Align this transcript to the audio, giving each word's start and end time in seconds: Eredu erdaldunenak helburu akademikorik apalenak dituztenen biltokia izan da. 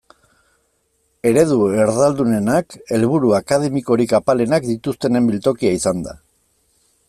Eredu 1.31 1.57
erdaldunenak 1.83 2.77
helburu 2.97 3.35
akademikorik 3.41 4.15
apalenak 4.21 4.69
dituztenen 4.73 5.29
biltokia 5.33 5.79
izan 5.81 6.03
da. 6.09 6.21